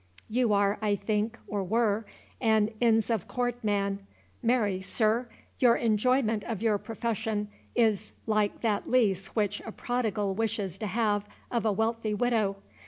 You 0.29 0.51
are, 0.51 0.79
I 0.81 0.95
think, 0.95 1.37
or 1.47 1.63
were, 1.63 2.07
an 2.41 2.71
Inns 2.79 3.11
of 3.11 3.27
Court 3.27 3.63
man—marry, 3.63 4.81
sir, 4.81 5.29
your 5.59 5.75
enjoyment 5.75 6.43
of 6.45 6.63
your 6.63 6.79
profession 6.79 7.49
is 7.75 8.11
like 8.25 8.61
that 8.61 8.89
lease 8.89 9.27
which 9.35 9.61
a 9.63 9.71
prodigal 9.71 10.33
wishes 10.33 10.79
to 10.79 10.87
have 10.87 11.25
of 11.51 11.67
a 11.67 11.71
wealthy 11.71 12.15
widow. 12.15 12.55